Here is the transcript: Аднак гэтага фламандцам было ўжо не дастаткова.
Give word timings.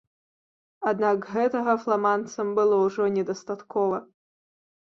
Аднак 0.91 1.27
гэтага 1.33 1.75
фламандцам 1.83 2.47
было 2.61 2.81
ўжо 2.87 3.03
не 3.19 3.23
дастаткова. 3.31 3.97